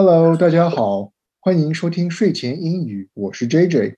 [0.00, 3.96] Hello，大家好，欢迎收听睡前英语，我是 JJ。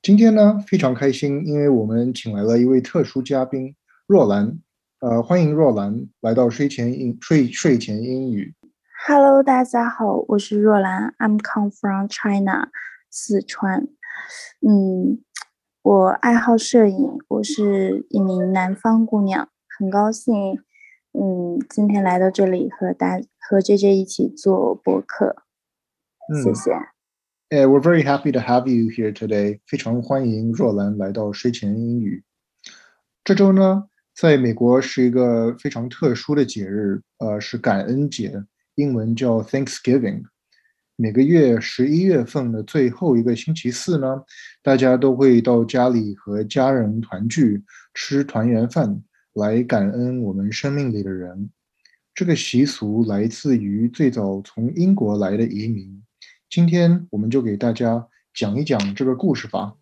[0.00, 3.74] 今天呢非常开心，因为我们请来了一位特殊嘉宾
[4.06, 4.56] 若兰。
[5.00, 8.54] 呃，欢迎若兰来到睡前英睡睡前英语。
[9.08, 12.68] Hello，大家好，我是若兰，I'm come from China，
[13.10, 13.88] 四川。
[14.60, 15.24] 嗯，
[15.82, 20.62] 我爱好摄影，我是一名南方姑娘，很高兴。
[21.12, 25.36] 嗯，今天来到这里和大和 J J 一起做播客，
[26.42, 26.72] 谢谢。
[27.50, 29.60] 哎，We're very happy to have you here today。
[29.66, 32.24] 非常欢迎若兰来到睡前英语。
[33.22, 33.84] 这周呢，
[34.16, 38.42] 在美国是一个非常特殊的节日，呃，是感恩节，
[38.76, 40.22] 英文叫 Thanksgiving。
[40.96, 44.22] 每个月十一月份的最后一个星期四呢，
[44.62, 49.02] 大家都会到家里和家人团聚，吃团圆饭。
[49.34, 51.50] 来感恩我们生命里的人，
[52.14, 56.04] 这个习俗来自于最早从英国来的移民。
[56.50, 59.74] 今天我们就给大家讲一讲这个故事吧。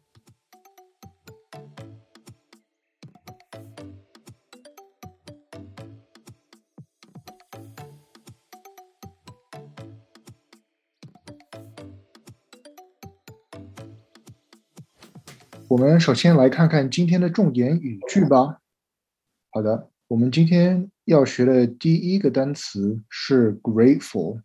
[15.66, 18.60] 我们首先来看看今天的重点语句吧。
[19.51, 24.41] 好的，我们今天要学的第一个单词是 grateful。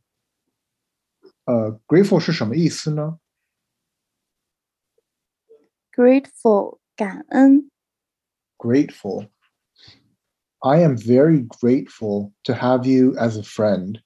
[1.44, 3.18] 呃，grateful 是什么意思呢？
[5.92, 7.70] Grateful，感恩。
[8.56, 14.02] Grateful。I am very grateful to have you as a friend。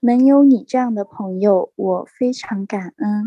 [0.00, 3.24] 能有你这样的朋友，我非常感恩。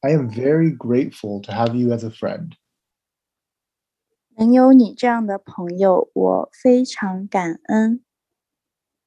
[0.00, 2.52] I am very grateful to have you as a friend。
[4.38, 8.02] 能有你这样的朋友，我非常感恩。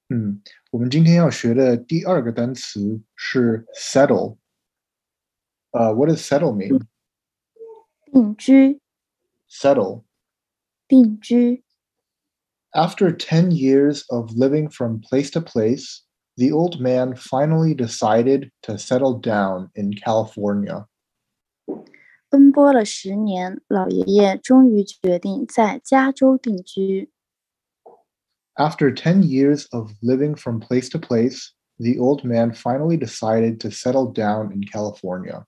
[0.10, 4.38] 嗯，我们今天要学的第二个单词是 settle。
[5.72, 6.82] 呃，What does settle mean？
[8.12, 8.80] 定居。
[9.50, 10.04] Settle。
[10.88, 11.64] 定居。
[12.72, 16.04] After ten years of living from place to place,
[16.38, 20.86] the old man finally decided to settle down in California.
[22.32, 27.12] 奔波了十年，老爷爷终于决定在加州定居。
[28.56, 34.12] After ten years of living from place to place, the old man finally decided to settle
[34.12, 35.46] down in California.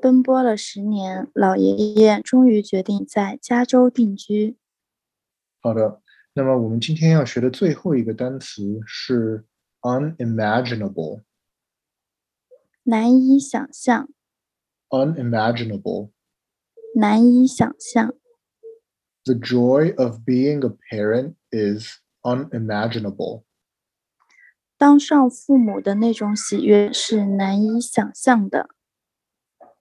[0.00, 4.56] 奔波了十年，老爷爷终于决定在加州定居。
[5.60, 6.02] 好的，
[6.34, 9.44] 那么我们今天要学的最后一个单词是
[9.80, 11.22] unimaginable，
[12.82, 14.08] 难以想象。
[14.90, 16.10] unimaginable.
[16.94, 18.14] 难以想象.
[19.24, 23.44] The joy of being a parent is unimaginable.
[24.76, 28.68] 当上父母的那种喜悦是难以想象的.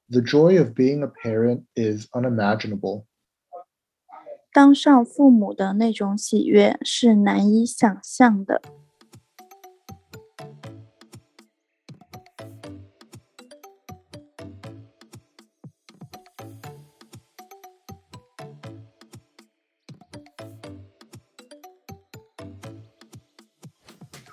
[0.08, 3.06] The joy of being a parent is unimaginable.
[4.54, 8.62] 当上父母的那种喜悦是难以想象的。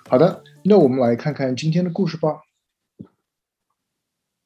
[0.08, 2.42] 好的，那我们来看看今天的故事吧。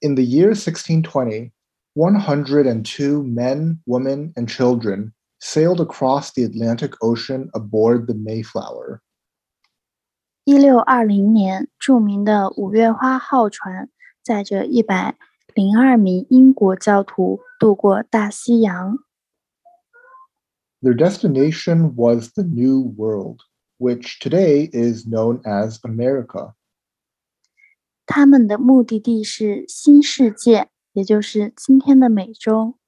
[0.00, 1.52] In the year 1620,
[1.94, 9.00] 102 men, women, and children sailed across the Atlantic Ocean aboard the Mayflower.
[10.44, 13.88] 一六二零年，着名的五月花号船
[14.24, 15.16] 载着一百
[15.54, 18.98] 零二名英国教徒渡过大西洋。
[20.80, 23.38] Their destination was the New World
[23.78, 26.54] which today is known as America.
[28.06, 32.78] 他们的目的地是新世界，也就是今天的美洲。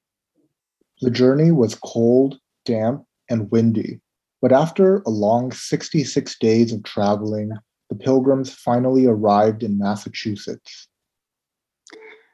[1.01, 4.01] The journey was cold, damp, and windy,
[4.41, 7.51] but after a long 66 days of traveling,
[7.89, 10.89] the pilgrims finally arrived in Massachusetts.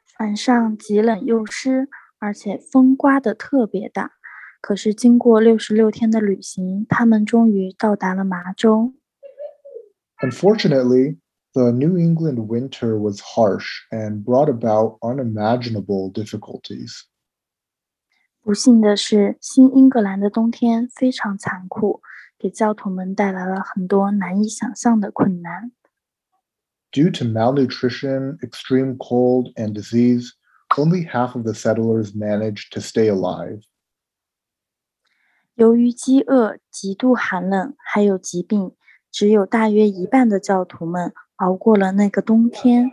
[0.07, 1.89] 船上极冷又湿，
[2.19, 4.13] 而且风刮得特别大。
[4.65, 8.93] 可是，经过六十六天的旅行，他们终于到达了麻州。
[10.21, 11.17] Unfortunately,
[11.55, 17.05] the New England winter was harsh and brought about unimaginable difficulties.
[18.43, 22.03] 不幸的是，新英格兰的冬天非常残酷，
[22.39, 25.73] 给教徒们带来了很多难以想象的困难。
[26.93, 30.33] Due to malnutrition, extreme cold, and disease,
[30.77, 33.61] only half of the settlers managed to stay alive.
[35.56, 38.76] 由于饥饿、极度寒冷，还有疾病，
[39.10, 42.92] 只有大约一半的教徒们熬过了那个冬天。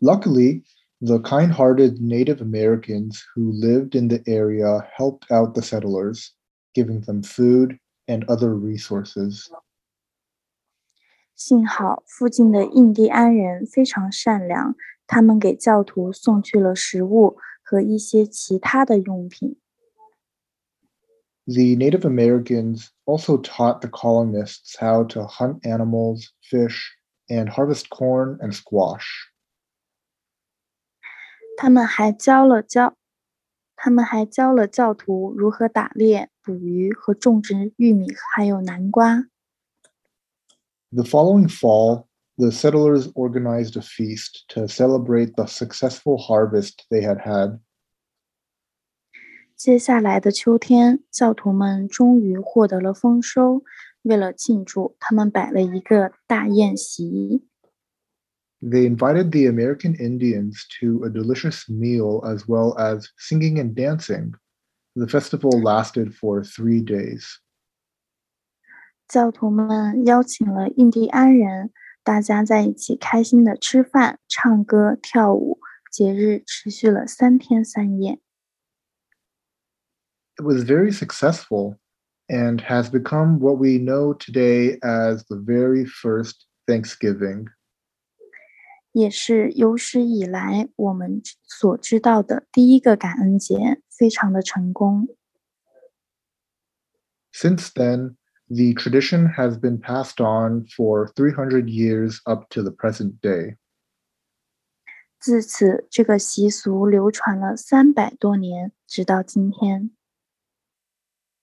[0.00, 0.64] Luckily,
[0.98, 6.30] the kind hearted Native Americans who lived in the area helped out the settlers,
[6.74, 9.46] giving them food and other resources.
[11.36, 14.74] 幸好附近的印第安人非常善良，
[15.06, 19.56] 他们给教徒送去了食物和一些其他的用品。
[21.47, 26.93] The Native Americans also taught the colonists how to hunt animals, fish,
[27.29, 29.31] and harvest corn and squash.
[31.57, 32.95] 他们还教了教，
[33.75, 39.23] 他们还教了教徒如何打猎、捕鱼和种植玉米，还有南瓜。
[40.91, 42.07] The following fall,
[42.37, 47.59] the settlers organized a feast to celebrate the successful harvest they had had.
[49.61, 53.63] 接下来的秋天，教徒们终于获得了丰收。
[54.03, 57.43] 为了庆祝，他们摆了一个大宴席。
[58.61, 64.33] They invited the American Indians to a delicious meal as well as singing and dancing.
[64.95, 67.35] The festival lasted for three days.
[69.07, 71.71] 教徒们邀请了印第安人，
[72.03, 75.59] 大家在一起开心的吃饭、唱歌、跳舞。
[75.91, 78.19] 节日持续了三天三夜。
[80.41, 81.79] It was very successful
[82.29, 87.47] and has become what we know today as the very first Thanksgiving.
[88.91, 95.07] 也是有史以来我们所知道的第一个感恩节，非常的成功。
[97.31, 98.15] Since then,
[98.47, 103.57] the tradition has been passed on for 300 years up to the present day.
[105.19, 109.91] 自此，这个习俗流传了三百多年，直到今天。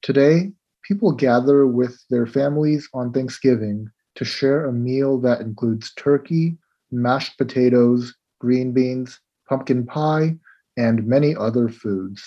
[0.03, 0.53] Today,
[0.83, 6.59] people gather with their families on Thanksgiving to share a meal that includes turkey,
[6.91, 10.39] mashed potatoes, green beans, pumpkin pie,
[10.77, 12.21] and many other foods.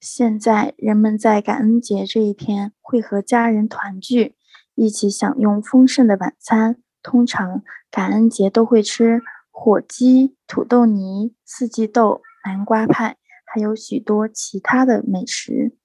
[0.00, 4.36] 现在，人们在感恩节这一天会和家人团聚，
[4.74, 6.80] 一起享用丰盛的晚餐。
[7.02, 9.20] 通常，感恩节都会吃
[9.50, 15.76] 火鸡、土豆泥、四季豆、南瓜派，还有许多其他的美食。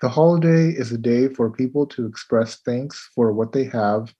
[0.00, 4.12] The holiday is a day for people to express thanks for what they have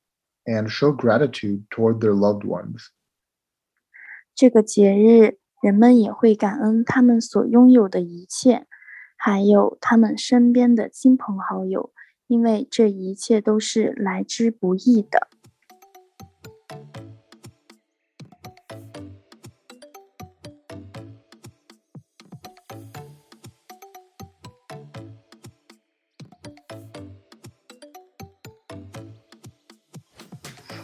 [0.44, 2.88] and show gratitude toward their loved ones.
[4.34, 8.66] 这个节日，人们也会感恩他们所拥有的一切。
[9.16, 11.92] 还有他们身边的亲朋好友，
[12.26, 15.28] 因为这一切都是来之不易的。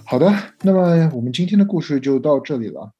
[0.05, 2.91] 好的，那么我们今天的故事就到这里了。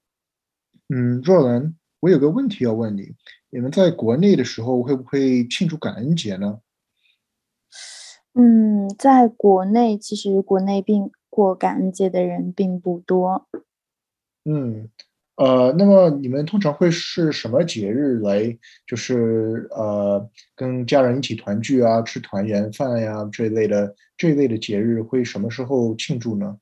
[0.90, 3.14] 嗯，若兰，我有个问题要问你。
[3.50, 6.60] 你们在国内的时候会不会庆祝感恩节呢？
[8.34, 13.48] 嗯，在国内其实国内并过感恩节的人并不多。
[14.46, 14.90] 嗯，
[15.36, 18.58] 呃，那么你们通常会是什么节日来，
[18.88, 26.58] 就是呃，跟家人一起团聚啊，吃团圆饭呀这一类的这一类的节日会什么时候庆祝呢？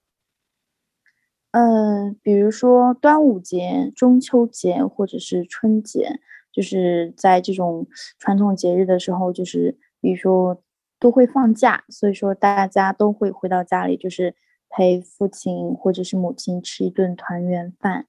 [1.51, 6.19] 嗯，比如说端午节、中秋节或者是春节。
[6.53, 7.87] 就是在这种
[8.19, 10.61] 传统节日的时候，就是比如说
[10.99, 14.35] 都会放假，所以说大家都会回到家里，就是
[14.67, 18.07] 陪父亲或者是母亲吃一顿团圆饭。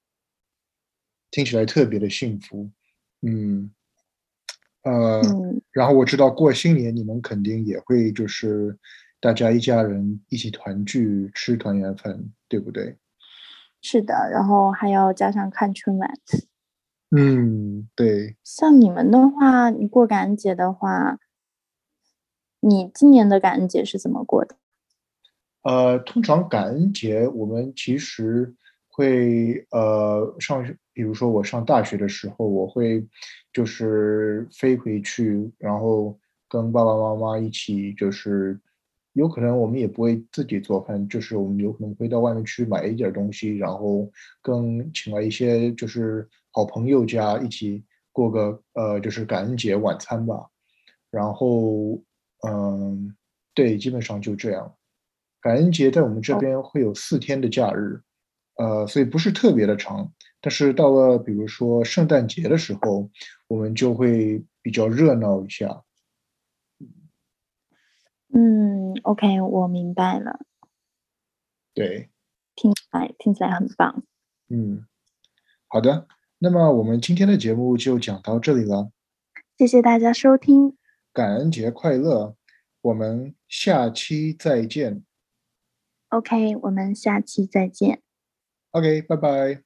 [1.30, 2.68] 听起来特别的幸福，
[3.20, 3.70] 嗯，
[4.82, 5.22] 呃，
[5.70, 8.76] 然后我知道过新年你们肯定也会就是
[9.20, 12.96] 大家一家人一起团聚吃团圆饭，对不对？
[13.82, 16.14] 是的，然后还要加上看春晚。
[17.14, 18.36] 嗯，对。
[18.42, 21.18] 像你们的话，你过感恩节的话，
[22.60, 24.56] 你今年的感恩节是怎么过的？
[25.62, 28.54] 呃，通常感恩节我们其实
[28.88, 33.06] 会呃上，比如说我上大学的时候，我会
[33.52, 38.58] 就是飞回去，然后跟爸爸妈妈一起，就是
[39.12, 44.10] 有可能我们也不会自己做饭，就是我们有可能会到外面去买一点东西，然后
[44.42, 46.28] 跟请来一些就是。
[46.54, 50.50] 好朋友家一起过个呃，就是感恩节晚餐吧。
[51.10, 51.98] 然后，
[52.46, 53.16] 嗯，
[53.54, 54.74] 对，基本上就这样。
[55.40, 58.02] 感恩节在我们这边会有四天的假日，
[58.56, 60.12] 呃，所以不是特别的长。
[60.42, 63.08] 但是到了比如说圣诞节的时候，
[63.48, 65.82] 我们就会比较热闹一下。
[68.34, 70.40] 嗯，OK，我明白了。
[71.74, 72.10] 对，
[72.54, 74.02] 听起来听起来很棒。
[74.48, 74.86] 嗯，
[75.68, 76.06] 好的，
[76.38, 78.90] 那么我们今天的节目就讲到这里了。
[79.58, 80.76] 谢谢大家收听，
[81.12, 82.34] 感恩节快乐，
[82.80, 85.04] 我们下期再见。
[86.08, 88.02] OK，我们下期再见
[88.72, 89.62] ，OK，拜拜。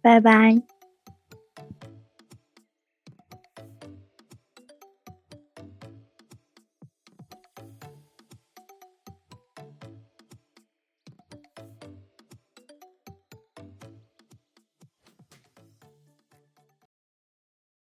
[0.00, 0.62] 拜拜。